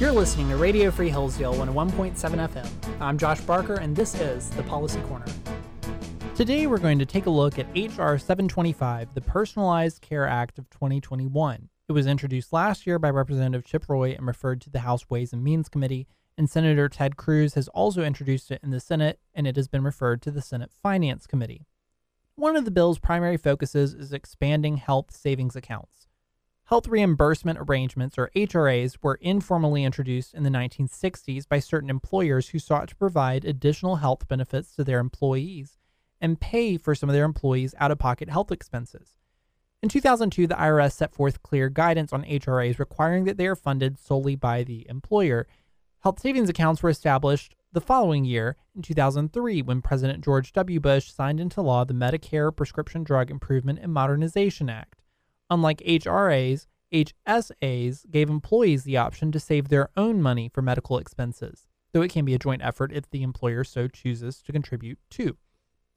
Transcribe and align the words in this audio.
You're 0.00 0.12
listening 0.12 0.48
to 0.48 0.56
Radio 0.56 0.90
Free 0.90 1.10
Hillsdale 1.10 1.52
101.7 1.54 2.14
FM. 2.14 2.68
I'm 3.00 3.18
Josh 3.18 3.40
Barker, 3.42 3.74
and 3.74 3.94
this 3.94 4.14
is 4.14 4.48
the 4.50 4.62
Policy 4.62 5.00
Corner. 5.02 5.26
Today, 6.34 6.66
we're 6.66 6.78
going 6.78 6.98
to 6.98 7.04
take 7.04 7.26
a 7.26 7.30
look 7.30 7.58
at 7.58 7.66
H.R. 7.74 8.16
725, 8.16 9.12
the 9.12 9.20
Personalized 9.20 10.00
Care 10.00 10.26
Act 10.26 10.58
of 10.58 10.70
2021. 10.70 11.68
It 11.86 11.92
was 11.92 12.06
introduced 12.06 12.50
last 12.50 12.86
year 12.86 12.98
by 12.98 13.10
Representative 13.10 13.66
Chip 13.66 13.84
Roy 13.90 14.12
and 14.12 14.26
referred 14.26 14.62
to 14.62 14.70
the 14.70 14.80
House 14.80 15.10
Ways 15.10 15.34
and 15.34 15.44
Means 15.44 15.68
Committee, 15.68 16.06
and 16.38 16.48
Senator 16.48 16.88
Ted 16.88 17.18
Cruz 17.18 17.52
has 17.52 17.68
also 17.68 18.02
introduced 18.02 18.50
it 18.50 18.62
in 18.62 18.70
the 18.70 18.80
Senate, 18.80 19.20
and 19.34 19.46
it 19.46 19.56
has 19.56 19.68
been 19.68 19.84
referred 19.84 20.22
to 20.22 20.30
the 20.30 20.40
Senate 20.40 20.70
Finance 20.82 21.26
Committee. 21.26 21.66
One 22.40 22.56
of 22.56 22.64
the 22.64 22.70
bill's 22.70 22.98
primary 22.98 23.36
focuses 23.36 23.92
is 23.92 24.14
expanding 24.14 24.78
health 24.78 25.14
savings 25.14 25.56
accounts. 25.56 26.08
Health 26.64 26.88
reimbursement 26.88 27.58
arrangements, 27.60 28.16
or 28.16 28.30
HRAs, 28.34 28.96
were 29.02 29.16
informally 29.16 29.84
introduced 29.84 30.32
in 30.32 30.42
the 30.42 30.48
1960s 30.48 31.46
by 31.46 31.58
certain 31.58 31.90
employers 31.90 32.48
who 32.48 32.58
sought 32.58 32.88
to 32.88 32.96
provide 32.96 33.44
additional 33.44 33.96
health 33.96 34.26
benefits 34.26 34.74
to 34.74 34.84
their 34.84 35.00
employees 35.00 35.76
and 36.18 36.40
pay 36.40 36.78
for 36.78 36.94
some 36.94 37.10
of 37.10 37.14
their 37.14 37.26
employees' 37.26 37.74
out 37.76 37.90
of 37.90 37.98
pocket 37.98 38.30
health 38.30 38.50
expenses. 38.50 39.18
In 39.82 39.90
2002, 39.90 40.46
the 40.46 40.54
IRS 40.54 40.92
set 40.92 41.12
forth 41.12 41.42
clear 41.42 41.68
guidance 41.68 42.10
on 42.10 42.24
HRAs 42.24 42.78
requiring 42.78 43.24
that 43.24 43.36
they 43.36 43.48
are 43.48 43.54
funded 43.54 43.98
solely 43.98 44.34
by 44.34 44.64
the 44.64 44.86
employer. 44.88 45.46
Health 46.04 46.20
savings 46.20 46.48
accounts 46.48 46.82
were 46.82 46.88
established 46.88 47.54
the 47.72 47.80
following 47.80 48.24
year, 48.24 48.56
in 48.74 48.82
2003, 48.82 49.62
when 49.62 49.80
President 49.80 50.24
George 50.24 50.52
W. 50.52 50.80
Bush 50.80 51.12
signed 51.12 51.38
into 51.38 51.62
law 51.62 51.84
the 51.84 51.94
Medicare 51.94 52.54
Prescription 52.54 53.04
Drug 53.04 53.30
Improvement 53.30 53.78
and 53.80 53.92
Modernization 53.92 54.68
Act. 54.68 55.02
Unlike 55.50 55.78
HRAs, 55.86 56.66
HSAs 56.92 58.10
gave 58.10 58.28
employees 58.28 58.82
the 58.82 58.96
option 58.96 59.30
to 59.30 59.38
save 59.38 59.68
their 59.68 59.90
own 59.96 60.20
money 60.20 60.48
for 60.48 60.62
medical 60.62 60.98
expenses, 60.98 61.68
though 61.92 62.02
it 62.02 62.10
can 62.10 62.24
be 62.24 62.34
a 62.34 62.38
joint 62.38 62.62
effort 62.64 62.92
if 62.92 63.08
the 63.10 63.22
employer 63.22 63.62
so 63.62 63.86
chooses 63.86 64.42
to 64.42 64.52
contribute 64.52 64.98
too. 65.08 65.36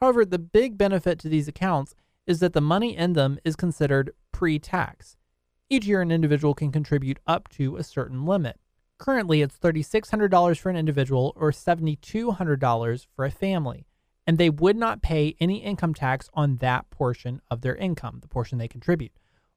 However, 0.00 0.24
the 0.24 0.38
big 0.38 0.78
benefit 0.78 1.18
to 1.20 1.28
these 1.28 1.48
accounts 1.48 1.94
is 2.26 2.40
that 2.40 2.54
the 2.54 2.60
money 2.62 2.96
in 2.96 3.12
them 3.12 3.38
is 3.44 3.56
considered 3.56 4.12
pre 4.32 4.58
tax. 4.58 5.16
Each 5.68 5.84
year, 5.84 6.00
an 6.00 6.10
individual 6.10 6.54
can 6.54 6.72
contribute 6.72 7.18
up 7.26 7.48
to 7.50 7.76
a 7.76 7.84
certain 7.84 8.24
limit. 8.24 8.58
Currently, 8.98 9.42
it's 9.42 9.56
$3,600 9.58 10.58
for 10.58 10.70
an 10.70 10.76
individual 10.76 11.32
or 11.36 11.52
$7,200 11.52 13.06
for 13.14 13.24
a 13.24 13.30
family, 13.30 13.86
and 14.26 14.36
they 14.36 14.50
would 14.50 14.76
not 14.76 15.02
pay 15.02 15.36
any 15.40 15.58
income 15.62 15.94
tax 15.94 16.28
on 16.34 16.56
that 16.56 16.90
portion 16.90 17.40
of 17.50 17.60
their 17.60 17.76
income, 17.76 18.18
the 18.20 18.28
portion 18.28 18.58
they 18.58 18.68
contribute. 18.68 19.12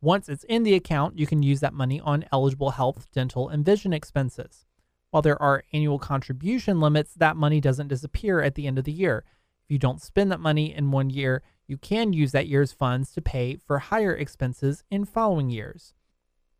Once 0.00 0.28
it's 0.28 0.44
in 0.44 0.62
the 0.62 0.74
account, 0.74 1.18
you 1.18 1.26
can 1.26 1.42
use 1.42 1.60
that 1.60 1.74
money 1.74 1.98
on 2.00 2.26
eligible 2.30 2.70
health, 2.70 3.08
dental, 3.12 3.48
and 3.48 3.64
vision 3.64 3.92
expenses. 3.92 4.66
While 5.10 5.22
there 5.22 5.40
are 5.40 5.64
annual 5.72 5.98
contribution 5.98 6.80
limits, 6.80 7.14
that 7.14 7.36
money 7.36 7.60
doesn't 7.60 7.88
disappear 7.88 8.40
at 8.40 8.54
the 8.54 8.66
end 8.66 8.78
of 8.78 8.84
the 8.84 8.92
year. 8.92 9.24
If 9.64 9.70
you 9.70 9.78
don't 9.78 10.02
spend 10.02 10.30
that 10.30 10.40
money 10.40 10.74
in 10.74 10.90
one 10.90 11.10
year, 11.10 11.42
you 11.66 11.76
can 11.76 12.12
use 12.12 12.32
that 12.32 12.48
year's 12.48 12.72
funds 12.72 13.12
to 13.12 13.22
pay 13.22 13.56
for 13.56 13.78
higher 13.78 14.14
expenses 14.14 14.84
in 14.90 15.04
following 15.04 15.50
years. 15.50 15.94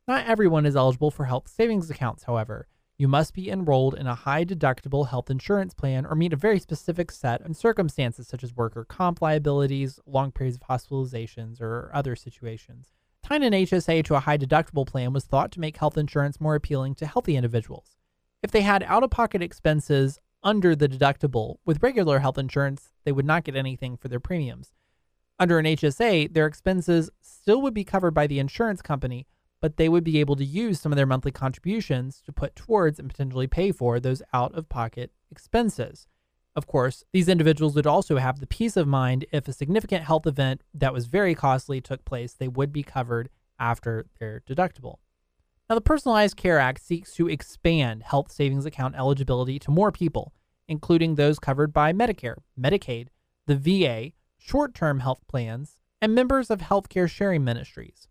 Not 0.06 0.27
everyone 0.27 0.66
is 0.66 0.77
eligible 0.77 1.10
for 1.10 1.24
health 1.24 1.48
savings 1.48 1.88
accounts, 1.88 2.24
however. 2.24 2.66
You 2.98 3.08
must 3.08 3.33
be 3.33 3.50
enrolled 3.50 3.94
in 3.94 4.06
a 4.06 4.14
high 4.14 4.44
deductible 4.44 5.08
health 5.08 5.30
insurance 5.30 5.72
plan 5.72 6.05
or 6.05 6.14
meet 6.14 6.34
a 6.34 6.36
very 6.36 6.58
specific 6.58 7.10
set 7.10 7.41
of 7.41 7.56
circumstances 7.56 8.28
such 8.28 8.44
as 8.44 8.55
worker 8.55 8.84
comp 8.84 9.22
liabilities, 9.22 9.98
long 10.06 10.30
periods 10.30 10.58
of 10.58 10.69
hospitalizations, 10.69 11.60
or 11.60 11.91
other 11.94 12.14
situations. 12.14 12.92
Tying 13.22 13.44
an 13.44 13.55
HSA 13.55 14.05
to 14.05 14.14
a 14.14 14.20
high 14.20 14.36
deductible 14.36 14.86
plan 14.86 15.14
was 15.14 15.25
thought 15.25 15.50
to 15.52 15.60
make 15.60 15.78
health 15.78 15.97
insurance 15.97 16.38
more 16.38 16.55
appealing 16.55 16.94
to 16.97 17.06
healthy 17.06 17.34
individuals. 17.34 17.97
If 18.43 18.50
they 18.50 18.60
had 18.60 18.82
out 18.82 19.03
of 19.03 19.10
pocket 19.10 19.41
expenses 19.41 20.20
under 20.43 20.76
the 20.76 20.88
deductible, 20.88 21.56
with 21.64 21.82
regular 21.82 22.19
health 22.19 22.37
insurance, 22.37 22.91
they 23.04 23.12
would 23.12 23.25
not 23.25 23.44
get 23.44 23.56
anything 23.56 23.97
for 23.97 24.09
their 24.09 24.20
premiums. 24.20 24.75
Under 25.38 25.59
an 25.59 25.64
HSA, 25.64 26.34
their 26.34 26.47
expenses 26.47 27.09
still 27.22 27.62
would 27.62 27.72
be 27.72 27.84
covered 27.84 28.12
by 28.12 28.26
the 28.26 28.38
insurance 28.38 28.82
company, 28.82 29.26
but 29.64 29.78
they 29.78 29.88
would 29.88 30.04
be 30.04 30.20
able 30.20 30.36
to 30.36 30.44
use 30.44 30.78
some 30.78 30.92
of 30.92 30.97
their 30.97 31.06
monthly 31.06 31.30
contributions 31.30 32.20
to 32.20 32.30
put 32.30 32.54
towards 32.54 32.98
and 32.98 33.08
potentially 33.08 33.47
pay 33.47 33.72
for 33.72 33.98
those 33.98 34.20
out 34.34 34.54
of 34.54 34.69
pocket 34.69 35.10
expenses. 35.30 36.06
Of 36.54 36.66
course, 36.66 37.02
these 37.14 37.30
individuals 37.30 37.75
would 37.75 37.86
also 37.86 38.19
have 38.19 38.41
the 38.41 38.47
peace 38.47 38.76
of 38.76 38.86
mind 38.86 39.25
if 39.32 39.48
a 39.48 39.54
significant 39.54 40.04
health 40.04 40.26
event 40.26 40.60
that 40.75 40.92
was 40.92 41.06
very 41.06 41.34
costly 41.34 41.80
took 41.80 42.04
place, 42.04 42.34
they 42.34 42.47
would 42.47 42.75
be 42.75 42.82
covered 42.82 43.30
after 43.58 44.04
their 44.20 44.42
deductible. 44.47 44.97
Now, 45.70 45.76
the 45.76 45.81
Personalized 45.81 46.36
Care 46.36 46.58
Act 46.58 46.82
seeks 46.84 47.14
to 47.14 47.31
expand 47.31 48.02
health 48.02 48.31
savings 48.31 48.66
account 48.66 48.96
eligibility 48.96 49.58
to 49.60 49.70
more 49.70 49.91
people, 49.91 50.34
including 50.69 51.14
those 51.14 51.38
covered 51.38 51.72
by 51.72 51.94
Medicare, 51.94 52.36
Medicaid, 52.60 53.08
the 53.46 53.56
VA, 53.56 54.12
short 54.36 54.75
term 54.75 55.00
health 55.00 55.22
plans, 55.26 55.78
and 56.02 56.14
members 56.14 56.50
of 56.50 56.60
healthcare 56.60 57.08
sharing 57.08 57.42
ministries. 57.42 58.08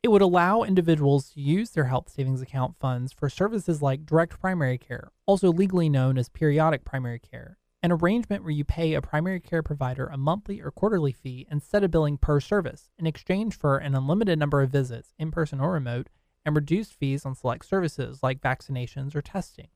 It 0.00 0.12
would 0.12 0.22
allow 0.22 0.62
individuals 0.62 1.30
to 1.30 1.40
use 1.40 1.70
their 1.70 1.86
health 1.86 2.08
savings 2.08 2.40
account 2.40 2.76
funds 2.78 3.12
for 3.12 3.28
services 3.28 3.82
like 3.82 4.06
direct 4.06 4.38
primary 4.38 4.78
care, 4.78 5.10
also 5.26 5.52
legally 5.52 5.88
known 5.88 6.18
as 6.18 6.28
periodic 6.28 6.84
primary 6.84 7.18
care, 7.18 7.58
an 7.82 7.90
arrangement 7.90 8.44
where 8.44 8.52
you 8.52 8.64
pay 8.64 8.94
a 8.94 9.02
primary 9.02 9.40
care 9.40 9.60
provider 9.60 10.06
a 10.06 10.16
monthly 10.16 10.60
or 10.60 10.70
quarterly 10.70 11.10
fee 11.10 11.48
instead 11.50 11.82
of 11.82 11.90
billing 11.90 12.16
per 12.16 12.38
service 12.38 12.90
in 12.96 13.08
exchange 13.08 13.58
for 13.58 13.78
an 13.78 13.96
unlimited 13.96 14.38
number 14.38 14.62
of 14.62 14.70
visits, 14.70 15.14
in 15.18 15.32
person 15.32 15.58
or 15.58 15.72
remote, 15.72 16.08
and 16.46 16.54
reduced 16.54 16.94
fees 16.94 17.26
on 17.26 17.34
select 17.34 17.66
services 17.66 18.22
like 18.22 18.40
vaccinations 18.40 19.16
or 19.16 19.20
testing. 19.20 19.66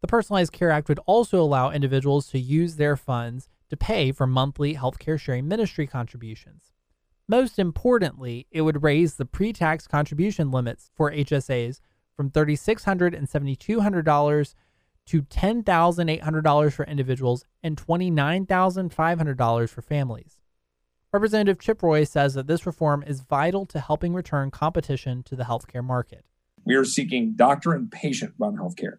The 0.00 0.06
Personalized 0.06 0.52
Care 0.52 0.70
Act 0.70 0.88
would 0.88 1.00
also 1.06 1.42
allow 1.42 1.72
individuals 1.72 2.28
to 2.28 2.38
use 2.38 2.76
their 2.76 2.96
funds 2.96 3.48
to 3.68 3.76
pay 3.76 4.12
for 4.12 4.28
monthly 4.28 4.76
healthcare 4.76 5.18
sharing 5.18 5.48
ministry 5.48 5.88
contributions. 5.88 6.71
Most 7.32 7.58
importantly, 7.58 8.46
it 8.50 8.60
would 8.60 8.82
raise 8.82 9.14
the 9.14 9.24
pre 9.24 9.54
tax 9.54 9.86
contribution 9.86 10.50
limits 10.50 10.90
for 10.94 11.10
HSAs 11.10 11.80
from 12.14 12.30
$3,600 12.30 13.16
and 13.16 13.26
$7,200 13.26 14.54
to 15.06 15.22
$10,800 15.22 16.72
for 16.74 16.84
individuals 16.84 17.46
and 17.62 17.78
$29,500 17.78 19.68
for 19.70 19.80
families. 19.80 20.40
Representative 21.10 21.58
Chip 21.58 21.82
Roy 21.82 22.04
says 22.04 22.34
that 22.34 22.48
this 22.48 22.66
reform 22.66 23.02
is 23.06 23.22
vital 23.22 23.64
to 23.64 23.80
helping 23.80 24.12
return 24.12 24.50
competition 24.50 25.22
to 25.22 25.34
the 25.34 25.44
healthcare 25.44 25.82
market. 25.82 26.26
We 26.66 26.74
are 26.74 26.84
seeking 26.84 27.32
doctor 27.34 27.72
and 27.72 27.90
patient 27.90 28.34
run 28.38 28.58
healthcare. 28.58 28.98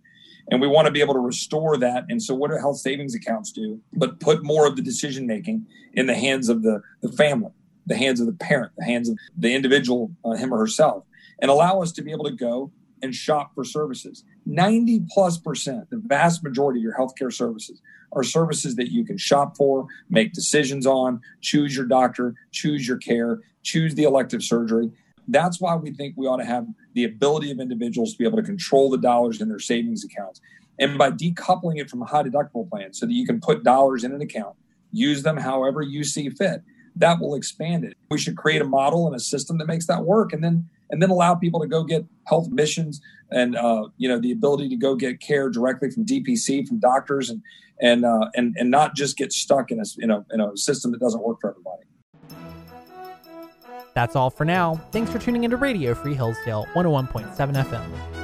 And 0.49 0.59
we 0.59 0.67
want 0.67 0.87
to 0.87 0.91
be 0.91 1.01
able 1.01 1.13
to 1.13 1.19
restore 1.19 1.77
that. 1.77 2.05
And 2.09 2.19
so, 2.19 2.33
what 2.33 2.49
do 2.49 2.57
health 2.57 2.77
savings 2.77 3.13
accounts 3.13 3.51
do? 3.51 3.81
But 3.93 4.19
put 4.19 4.43
more 4.43 4.65
of 4.65 4.75
the 4.75 4.81
decision 4.81 5.27
making 5.27 5.67
in 5.93 6.07
the 6.07 6.15
hands 6.15 6.49
of 6.49 6.63
the, 6.63 6.81
the 7.03 7.11
family, 7.11 7.51
the 7.85 7.95
hands 7.95 8.19
of 8.19 8.25
the 8.25 8.33
parent, 8.33 8.71
the 8.77 8.85
hands 8.85 9.09
of 9.09 9.17
the 9.37 9.53
individual, 9.53 10.11
uh, 10.23 10.31
him 10.31 10.53
or 10.53 10.57
herself, 10.57 11.03
and 11.41 11.51
allow 11.51 11.81
us 11.81 11.91
to 11.93 12.01
be 12.01 12.11
able 12.11 12.25
to 12.25 12.31
go 12.31 12.71
and 13.01 13.13
shop 13.13 13.51
for 13.53 13.63
services. 13.65 14.23
90 14.45 15.01
plus 15.09 15.37
percent, 15.37 15.89
the 15.89 15.97
vast 15.97 16.43
majority 16.43 16.79
of 16.79 16.83
your 16.83 16.95
healthcare 16.95 17.31
services 17.31 17.81
are 18.13 18.23
services 18.23 18.75
that 18.75 18.91
you 18.91 19.03
can 19.03 19.17
shop 19.17 19.57
for, 19.57 19.87
make 20.09 20.33
decisions 20.33 20.85
on, 20.85 21.21
choose 21.41 21.75
your 21.75 21.85
doctor, 21.85 22.35
choose 22.51 22.87
your 22.87 22.97
care, 22.97 23.41
choose 23.63 23.95
the 23.95 24.03
elective 24.03 24.41
surgery. 24.41 24.91
That's 25.27 25.59
why 25.59 25.75
we 25.75 25.91
think 25.91 26.15
we 26.17 26.27
ought 26.27 26.37
to 26.37 26.45
have 26.45 26.67
the 26.93 27.05
ability 27.05 27.51
of 27.51 27.59
individuals 27.59 28.13
to 28.13 28.17
be 28.17 28.25
able 28.25 28.37
to 28.37 28.43
control 28.43 28.89
the 28.89 28.97
dollars 28.97 29.41
in 29.41 29.49
their 29.49 29.59
savings 29.59 30.03
accounts. 30.03 30.41
And 30.79 30.97
by 30.97 31.11
decoupling 31.11 31.79
it 31.79 31.89
from 31.89 32.01
a 32.01 32.05
high 32.05 32.23
deductible 32.23 32.69
plan 32.69 32.93
so 32.93 33.05
that 33.05 33.13
you 33.13 33.25
can 33.25 33.39
put 33.39 33.63
dollars 33.63 34.03
in 34.03 34.13
an 34.13 34.21
account, 34.21 34.55
use 34.91 35.23
them 35.23 35.37
however 35.37 35.81
you 35.81 36.03
see 36.03 36.29
fit, 36.29 36.61
that 36.95 37.19
will 37.19 37.35
expand 37.35 37.83
it. 37.83 37.97
We 38.09 38.17
should 38.17 38.37
create 38.37 38.61
a 38.61 38.65
model 38.65 39.07
and 39.07 39.15
a 39.15 39.19
system 39.19 39.57
that 39.57 39.67
makes 39.67 39.87
that 39.87 40.05
work. 40.05 40.33
And 40.33 40.43
then 40.43 40.69
and 40.89 41.01
then 41.01 41.09
allow 41.09 41.33
people 41.33 41.59
to 41.59 41.67
go 41.67 41.83
get 41.83 42.05
health 42.25 42.49
missions 42.49 43.01
and 43.31 43.55
uh, 43.55 43.87
you 43.97 44.07
know 44.07 44.19
the 44.19 44.31
ability 44.31 44.69
to 44.69 44.75
go 44.75 44.95
get 44.95 45.19
care 45.19 45.49
directly 45.49 45.89
from 45.89 46.05
DPC 46.05 46.67
from 46.67 46.79
doctors 46.79 47.29
and 47.29 47.41
and 47.81 48.05
uh, 48.05 48.29
and 48.35 48.55
and 48.57 48.69
not 48.69 48.95
just 48.95 49.17
get 49.17 49.33
stuck 49.33 49.71
in 49.71 49.79
a 49.79 49.83
in 49.97 50.11
a 50.11 50.25
in 50.31 50.39
a 50.39 50.55
system 50.55 50.91
that 50.91 50.99
doesn't 50.99 51.23
work 51.23 51.41
for 51.41 51.49
everybody. 51.49 51.83
That's 53.95 54.15
all 54.15 54.29
for 54.29 54.45
now. 54.45 54.75
Thanks 54.91 55.11
for 55.11 55.19
tuning 55.19 55.43
into 55.43 55.57
Radio 55.57 55.93
Free 55.93 56.15
Hillsdale 56.15 56.65
101.7 56.73 57.35
FM. 57.35 58.22